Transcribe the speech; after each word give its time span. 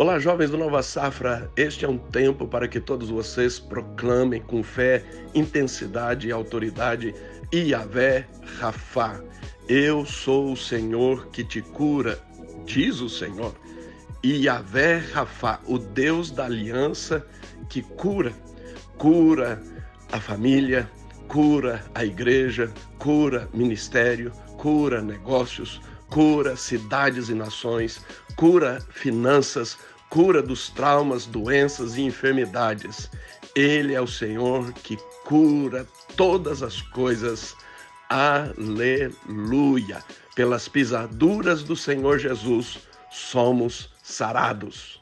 Olá, 0.00 0.18
jovens 0.18 0.48
do 0.48 0.56
Nova 0.56 0.82
Safra. 0.82 1.52
Este 1.54 1.84
é 1.84 1.88
um 1.88 1.98
tempo 1.98 2.48
para 2.48 2.66
que 2.66 2.80
todos 2.80 3.10
vocês 3.10 3.58
proclamem 3.58 4.40
com 4.40 4.62
fé, 4.62 5.04
intensidade 5.34 6.26
e 6.26 6.32
autoridade 6.32 7.14
Iavé 7.52 8.26
Rafá. 8.58 9.20
Eu 9.68 10.06
sou 10.06 10.54
o 10.54 10.56
Senhor 10.56 11.26
que 11.26 11.44
te 11.44 11.60
cura, 11.60 12.18
diz 12.64 13.02
o 13.02 13.10
Senhor. 13.10 13.54
Iavé 14.24 15.02
Rafá, 15.12 15.60
o 15.66 15.76
Deus 15.76 16.30
da 16.30 16.46
aliança 16.46 17.26
que 17.68 17.82
cura, 17.82 18.32
cura 18.96 19.62
a 20.10 20.18
família, 20.18 20.90
cura 21.28 21.84
a 21.94 22.06
igreja, 22.06 22.72
cura 22.98 23.50
ministério, 23.52 24.32
cura 24.56 25.02
negócios, 25.02 25.78
cura 26.10 26.56
cidades 26.56 27.28
e 27.28 27.34
nações, 27.34 28.00
cura 28.36 28.80
finanças, 28.90 29.78
cura 30.08 30.42
dos 30.42 30.68
traumas, 30.68 31.24
doenças 31.24 31.96
e 31.96 32.02
enfermidades. 32.02 33.08
Ele 33.54 33.94
é 33.94 34.00
o 34.00 34.06
Senhor 34.06 34.72
que 34.72 34.96
cura 35.24 35.86
todas 36.16 36.62
as 36.62 36.82
coisas. 36.82 37.56
Aleluia! 38.08 40.04
Pelas 40.34 40.68
pisaduras 40.68 41.62
do 41.62 41.76
Senhor 41.76 42.18
Jesus 42.18 42.78
somos 43.10 43.90
sarados. 44.02 45.00